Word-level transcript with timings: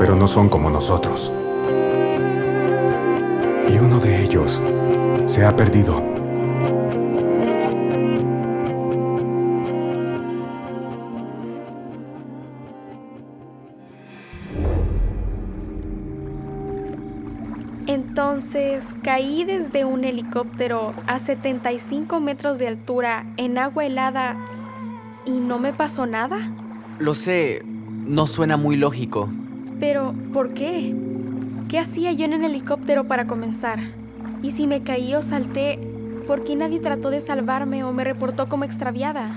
pero 0.00 0.16
no 0.16 0.26
son 0.26 0.48
como 0.48 0.70
nosotros. 0.70 1.30
Y 3.68 3.76
uno 3.76 4.00
de 4.00 4.24
ellos 4.24 4.62
se 5.26 5.44
ha 5.44 5.54
perdido. 5.54 6.02
Entonces 17.86 18.86
caí 19.02 19.44
desde 19.44 19.84
un 19.84 20.04
helicóptero 20.04 20.94
a 21.06 21.18
75 21.18 22.20
metros 22.20 22.58
de 22.58 22.68
altura 22.68 23.26
en 23.36 23.58
agua 23.58 23.84
helada 23.84 24.38
y 25.26 25.40
no 25.40 25.58
me 25.58 25.74
pasó 25.74 26.06
nada. 26.06 26.38
Lo 26.98 27.12
sé, 27.12 27.62
no 27.66 28.26
suena 28.26 28.56
muy 28.56 28.76
lógico. 28.76 29.28
Pero, 29.80 30.14
¿por 30.34 30.52
qué? 30.52 30.94
¿Qué 31.70 31.78
hacía 31.78 32.12
yo 32.12 32.26
en 32.26 32.34
el 32.34 32.44
helicóptero 32.44 33.04
para 33.04 33.26
comenzar? 33.26 33.78
Y 34.42 34.50
si 34.50 34.66
me 34.66 34.82
caí 34.82 35.14
o 35.14 35.22
salté, 35.22 35.78
¿por 36.26 36.44
qué 36.44 36.54
nadie 36.54 36.80
trató 36.80 37.10
de 37.10 37.20
salvarme 37.20 37.82
o 37.82 37.92
me 37.92 38.04
reportó 38.04 38.46
como 38.48 38.64
extraviada? 38.64 39.30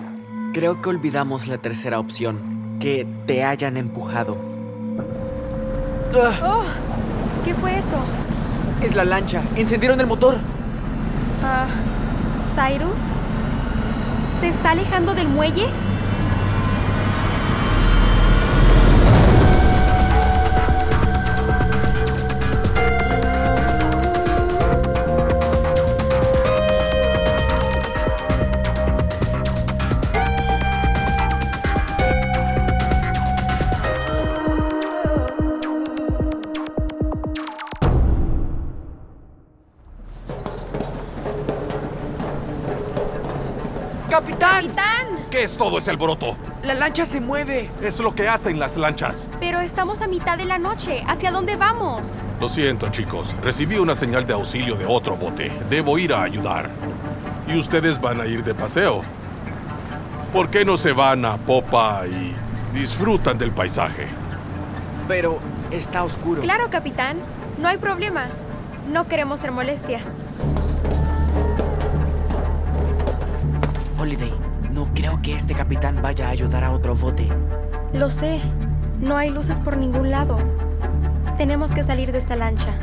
Creo 0.54 0.82
que 0.82 0.90
olvidamos 0.90 1.48
la 1.48 1.58
tercera 1.58 1.98
opción, 1.98 2.78
que 2.80 3.08
te 3.26 3.44
hayan 3.46 3.78
empujado. 3.78 4.38
¡Oh! 6.44 6.64
¿Qué 7.46 7.54
fue 7.54 7.78
eso? 7.78 7.98
Es 8.84 8.96
la 8.96 9.06
lancha. 9.06 9.42
Encendieron 9.56 10.00
el 10.02 10.08
motor. 10.08 10.38
Ah, 11.42 11.68
¿Cyrus? 12.54 13.00
¿Se 14.42 14.50
está 14.50 14.72
alejando 14.72 15.16
del 15.16 15.30
muelle? 15.30 15.68
¡Capitán! 44.14 44.68
¡Capitán! 44.68 45.08
¿Qué 45.32 45.42
es 45.42 45.58
todo 45.58 45.80
ese 45.80 45.90
alboroto? 45.90 46.38
La 46.62 46.76
lancha 46.76 47.04
se 47.04 47.20
mueve. 47.20 47.68
Es 47.82 48.00
lo 48.00 48.14
que 48.14 48.28
hacen 48.28 48.60
las 48.60 48.78
lanchas. 48.78 49.28
Pero 49.40 49.60
estamos 49.60 50.02
a 50.02 50.08
mitad 50.08 50.38
de 50.38 50.46
la 50.46 50.60
noche. 50.60 51.04
¿Hacia 51.08 51.32
dónde 51.32 51.56
vamos? 51.56 52.22
Lo 52.40 52.48
siento, 52.48 52.90
chicos. 52.90 53.36
Recibí 53.42 53.78
una 53.78 53.96
señal 53.96 54.28
de 54.28 54.34
auxilio 54.34 54.76
de 54.76 54.86
otro 54.86 55.16
bote. 55.16 55.52
Debo 55.68 55.98
ir 55.98 56.14
a 56.14 56.22
ayudar. 56.22 56.70
Y 57.48 57.58
ustedes 57.58 58.00
van 58.00 58.22
a 58.22 58.28
ir 58.28 58.44
de 58.44 58.54
paseo. 58.54 59.02
¿Por 60.32 60.52
qué 60.52 60.64
no 60.64 60.78
se 60.78 60.92
van 60.92 61.26
a 61.26 61.38
popa 61.38 62.04
y 62.06 62.36
disfrutan 62.72 63.36
del 63.40 63.50
paisaje? 63.50 64.06
Pero 65.08 65.40
está 65.72 66.04
oscuro. 66.04 66.44
Claro, 66.44 66.70
capitán. 66.70 67.18
No 67.58 67.68
hay 67.68 67.78
problema. 67.78 68.28
No 68.92 69.08
queremos 69.08 69.40
ser 69.40 69.52
molestia. 69.52 70.02
Holiday, 74.04 74.34
no 74.74 74.94
creo 74.94 75.22
que 75.22 75.34
este 75.34 75.56
capitán 75.56 76.02
vaya 76.02 76.28
a 76.28 76.32
ayudar 76.32 76.66
a 76.66 76.72
otro 76.72 76.94
bote. 76.94 77.30
Lo 77.94 78.10
sé. 78.10 78.42
No 79.00 79.16
hay 79.16 79.30
luces 79.30 79.62
por 79.62 79.78
ningún 79.78 80.12
lado. 80.12 80.40
Tenemos 81.38 81.72
que 81.72 81.84
salir 81.84 82.12
de 82.12 82.18
esta 82.18 82.36
lancha. 82.36 82.74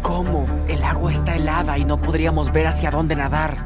¿Cómo? 0.00 0.46
El 0.68 0.84
agua 0.84 1.10
está 1.10 1.34
helada 1.34 1.76
y 1.76 1.84
no 1.84 2.00
podríamos 2.00 2.52
ver 2.52 2.68
hacia 2.68 2.92
dónde 2.92 3.16
nadar. 3.16 3.56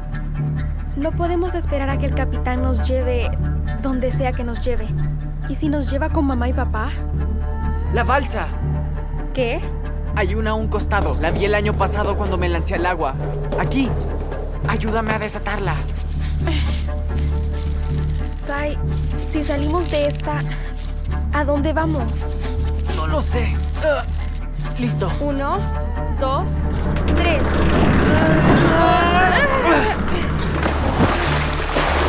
No 0.95 1.11
podemos 1.11 1.53
esperar 1.53 1.91
a 1.91 1.99
que 1.99 2.07
el 2.07 2.15
capitán 2.15 2.63
nos 2.63 2.87
lleve 2.87 3.29
donde 3.83 4.09
sea 4.09 4.31
que 4.31 4.43
nos 4.43 4.59
lleve. 4.59 4.87
¿Y 5.47 5.53
si 5.53 5.69
nos 5.69 5.91
lleva 5.91 6.09
con 6.09 6.25
mamá 6.25 6.49
y 6.49 6.53
papá? 6.53 6.89
¡La 7.93 8.03
balsa! 8.03 8.47
¿Qué? 9.35 9.61
Hay 10.15 10.33
una 10.33 10.49
a 10.49 10.53
un 10.55 10.69
costado. 10.69 11.15
La 11.21 11.29
vi 11.29 11.45
el 11.45 11.53
año 11.53 11.73
pasado 11.73 12.17
cuando 12.17 12.39
me 12.39 12.49
lancé 12.49 12.73
al 12.73 12.87
agua. 12.87 13.13
Aquí. 13.59 13.91
Ayúdame 14.67 15.13
a 15.13 15.19
desatarla. 15.19 15.75
Sai, 18.45 18.77
si 19.31 19.43
salimos 19.43 19.89
de 19.89 20.07
esta, 20.07 20.41
¿a 21.33 21.43
dónde 21.45 21.73
vamos? 21.73 22.03
No 22.95 23.07
lo 23.07 23.21
sé. 23.21 23.53
Ah, 23.83 24.03
listo. 24.79 25.11
Uno, 25.21 25.57
dos, 26.19 26.49
tres. 27.15 27.41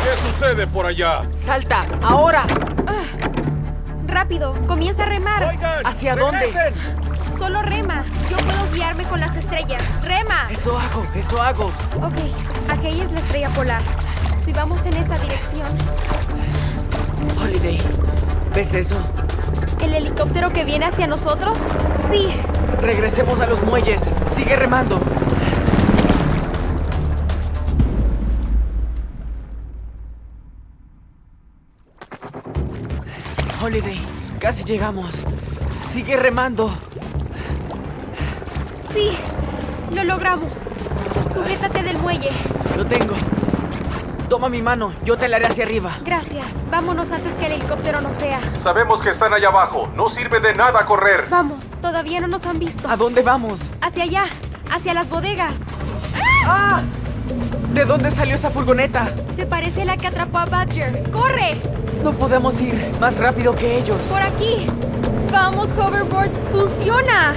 ¿Qué 0.03 0.31
sucede 0.31 0.67
por 0.67 0.85
allá? 0.85 1.23
¡Salta! 1.35 1.85
¡Ahora! 2.03 2.45
Rápido, 4.07 4.55
comienza 4.67 5.03
a 5.03 5.07
remar. 5.07 5.43
Oigan, 5.43 5.85
¿Hacia 5.85 6.15
dónde? 6.15 6.39
regresen. 6.39 6.73
Solo 7.37 7.61
rema. 7.63 8.03
Yo 8.29 8.37
puedo 8.37 8.71
guiarme 8.73 9.03
con 9.05 9.19
las 9.19 9.35
estrellas. 9.35 9.81
¡Rema! 10.03 10.47
Eso 10.49 10.77
hago, 10.77 11.05
eso 11.15 11.41
hago. 11.41 11.65
Ok, 11.97 12.69
aquella 12.69 13.03
es 13.03 13.11
la 13.11 13.19
estrella 13.19 13.49
polar. 13.49 13.81
Si 14.45 14.53
vamos 14.53 14.85
en 14.85 14.93
esa 14.93 15.17
dirección, 15.17 15.67
Holiday, 17.41 17.81
¿ves 18.53 18.73
eso? 18.75 18.95
¿el 19.81 19.93
helicóptero 19.93 20.51
que 20.51 20.63
viene 20.63 20.85
hacia 20.85 21.07
nosotros? 21.07 21.59
Sí. 22.09 22.27
Regresemos 22.81 23.39
a 23.39 23.47
los 23.47 23.61
muelles. 23.63 24.11
Sigue 24.27 24.55
remando. 24.55 24.99
Holiday, 33.61 33.99
casi 34.39 34.63
llegamos. 34.63 35.23
Sigue 35.81 36.17
remando. 36.17 36.71
Sí. 38.93 39.11
Lo 39.91 40.03
logramos. 40.03 40.69
Sujétate 41.33 41.83
del 41.83 41.97
muelle. 41.99 42.29
Lo 42.77 42.85
tengo. 42.85 43.15
Toma 44.29 44.49
mi 44.49 44.61
mano, 44.61 44.91
yo 45.03 45.17
te 45.17 45.27
la 45.27 45.37
haré 45.37 45.45
hacia 45.45 45.65
arriba. 45.65 45.97
Gracias. 46.03 46.47
Vámonos 46.71 47.11
antes 47.11 47.33
que 47.35 47.45
el 47.45 47.53
helicóptero 47.53 48.01
nos 48.01 48.17
vea. 48.17 48.39
Sabemos 48.57 49.01
que 49.01 49.09
están 49.09 49.33
allá 49.33 49.49
abajo. 49.49 49.87
No 49.95 50.09
sirve 50.09 50.39
de 50.39 50.55
nada 50.55 50.85
correr. 50.85 51.27
Vamos, 51.29 51.73
todavía 51.81 52.19
no 52.19 52.27
nos 52.27 52.45
han 52.45 52.57
visto. 52.57 52.89
¿A 52.89 52.97
dónde 52.97 53.21
vamos? 53.21 53.69
Hacia 53.81 54.03
allá, 54.03 54.25
hacia 54.71 54.93
las 54.93 55.09
bodegas. 55.09 55.59
¡Ah! 56.47 56.81
¿De 57.73 57.85
dónde 57.85 58.09
salió 58.09 58.35
esa 58.35 58.49
furgoneta? 58.49 59.13
Se 59.35 59.45
parece 59.45 59.83
a 59.83 59.85
la 59.85 59.97
que 59.97 60.07
atrapó 60.07 60.39
a 60.39 60.45
Badger. 60.45 61.03
¡Corre! 61.11 61.61
No 62.03 62.11
podemos 62.13 62.59
ir 62.61 62.73
más 62.99 63.17
rápido 63.19 63.53
que 63.53 63.77
ellos. 63.77 63.97
Por 64.09 64.21
aquí. 64.21 64.67
Vamos, 65.31 65.71
hoverboard. 65.71 66.31
Funciona. 66.51 67.33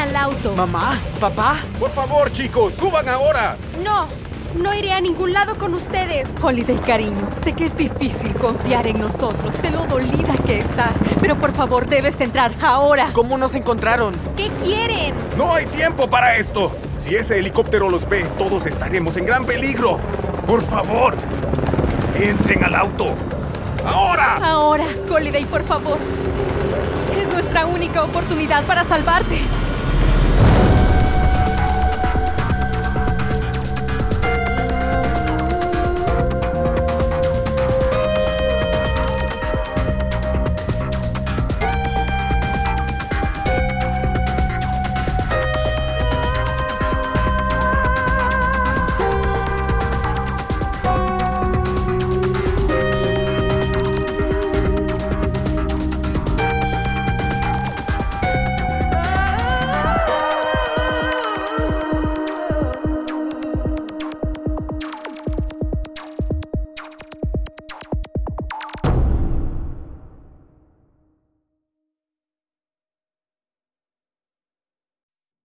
Al 0.00 0.16
auto. 0.16 0.54
¿Mamá? 0.54 0.98
¿Papá? 1.20 1.60
Por 1.78 1.90
favor, 1.90 2.32
chicos, 2.32 2.74
suban 2.74 3.06
ahora. 3.08 3.56
No, 3.84 4.08
no 4.56 4.74
iré 4.74 4.92
a 4.92 5.00
ningún 5.00 5.32
lado 5.34 5.58
con 5.58 5.74
ustedes. 5.74 6.28
Holiday, 6.40 6.78
cariño, 6.78 7.28
sé 7.44 7.52
que 7.52 7.66
es 7.66 7.76
difícil 7.76 8.34
confiar 8.34 8.86
en 8.86 8.98
nosotros, 8.98 9.54
sé 9.60 9.70
lo 9.70 9.84
dolida 9.86 10.34
que 10.46 10.60
estás, 10.60 10.92
pero 11.20 11.36
por 11.36 11.52
favor 11.52 11.86
debes 11.86 12.18
entrar 12.20 12.52
ahora. 12.62 13.10
¿Cómo 13.12 13.36
nos 13.36 13.54
encontraron? 13.54 14.14
¿Qué 14.36 14.48
quieren? 14.62 15.14
No 15.36 15.52
hay 15.52 15.66
tiempo 15.66 16.08
para 16.08 16.36
esto. 16.36 16.74
Si 16.96 17.14
ese 17.14 17.38
helicóptero 17.38 17.90
los 17.90 18.08
ve, 18.08 18.22
todos 18.38 18.66
estaremos 18.66 19.18
en 19.18 19.26
gran 19.26 19.44
peligro. 19.44 20.00
Por 20.46 20.62
favor, 20.62 21.14
entren 22.14 22.64
al 22.64 22.74
auto. 22.74 23.14
Ahora. 23.86 24.36
Ahora, 24.42 24.84
Holiday, 25.10 25.44
por 25.44 25.62
favor. 25.62 25.98
Es 27.20 27.28
nuestra 27.32 27.66
única 27.66 28.02
oportunidad 28.02 28.64
para 28.64 28.84
salvarte. 28.84 29.40
Thank 30.00 30.64
you. 30.64 30.69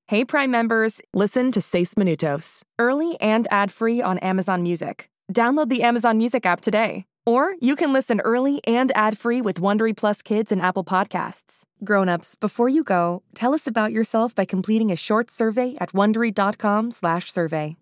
Hey 0.08 0.24
Prime 0.24 0.52
members, 0.52 1.02
listen 1.16 1.52
to 1.52 1.60
Seis 1.60 1.96
Minutos, 1.96 2.62
early 2.78 3.20
and 3.20 3.48
ad-free 3.50 4.04
on 4.04 4.20
Amazon 4.20 4.62
Music. 4.62 5.10
Download 5.34 5.68
the 5.68 5.82
Amazon 5.82 6.20
Music 6.20 6.46
app 6.46 6.62
today. 6.62 7.06
Or 7.26 7.56
you 7.60 7.76
can 7.76 7.92
listen 7.92 8.20
early 8.20 8.62
and 8.68 8.96
ad-free 8.96 9.42
with 9.42 9.60
Wondery 9.60 9.98
Plus 9.98 10.22
Kids 10.22 10.52
and 10.52 10.62
Apple 10.62 10.84
Podcasts. 10.84 11.64
Grown-ups, 11.84 12.36
before 12.36 12.70
you 12.70 12.84
go, 12.84 13.24
tell 13.34 13.56
us 13.56 13.66
about 13.66 13.92
yourself 13.94 14.36
by 14.36 14.46
completing 14.46 14.92
a 14.92 14.96
short 14.96 15.32
survey 15.32 15.76
at 15.82 15.92
wondery.com/survey. 15.92 17.76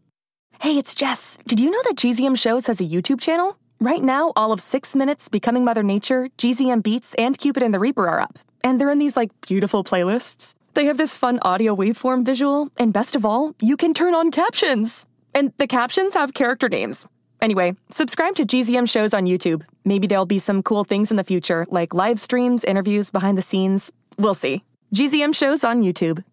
Hey, 0.61 0.77
it's 0.77 0.95
Jess. 0.95 1.37
Did 1.45 1.59
you 1.59 1.69
know 1.69 1.81
that 1.83 1.97
GZM 1.97 2.37
Shows 2.37 2.67
has 2.67 2.79
a 2.79 2.85
YouTube 2.85 3.19
channel? 3.19 3.57
Right 3.81 4.01
now, 4.01 4.31
all 4.37 4.53
of 4.53 4.61
Six 4.61 4.95
Minutes, 4.95 5.27
Becoming 5.27 5.65
Mother 5.65 5.83
Nature, 5.83 6.29
GZM 6.37 6.83
Beats, 6.83 7.15
and 7.15 7.37
Cupid 7.37 7.63
and 7.63 7.73
the 7.73 7.79
Reaper 7.79 8.07
are 8.07 8.21
up. 8.21 8.39
And 8.63 8.79
they're 8.79 8.89
in 8.89 8.99
these 8.99 9.17
like 9.17 9.31
beautiful 9.41 9.83
playlists. 9.83 10.55
They 10.73 10.85
have 10.85 10.97
this 10.97 11.15
fun 11.15 11.39
audio 11.43 11.75
waveform 11.75 12.25
visual, 12.25 12.69
and 12.77 12.91
best 12.91 13.15
of 13.15 13.25
all, 13.25 13.53
you 13.61 13.77
can 13.77 13.93
turn 13.93 14.15
on 14.15 14.31
captions. 14.31 15.05
And 15.35 15.53
the 15.57 15.67
captions 15.67 16.15
have 16.15 16.33
character 16.33 16.67
names. 16.67 17.05
Anyway, 17.41 17.75
subscribe 17.89 18.35
to 18.35 18.45
GZM 18.45 18.89
shows 18.89 19.13
on 19.13 19.25
YouTube. 19.25 19.63
Maybe 19.85 20.07
there'll 20.07 20.25
be 20.25 20.39
some 20.39 20.63
cool 20.63 20.83
things 20.83 21.11
in 21.11 21.17
the 21.17 21.23
future, 21.23 21.65
like 21.69 21.93
live 21.93 22.19
streams, 22.19 22.63
interviews, 22.63 23.11
behind 23.11 23.37
the 23.37 23.41
scenes. 23.41 23.91
We'll 24.17 24.33
see. 24.33 24.63
GZM 24.95 25.35
shows 25.35 25.63
on 25.63 25.83
YouTube. 25.83 26.23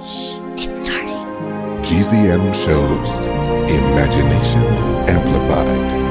Shh, 0.00 0.40
It's 0.56 0.84
starting. 0.84 1.14
GZM 1.84 2.54
shows 2.54 3.26
Imagination 3.70 4.64
Amplified. 5.08 6.03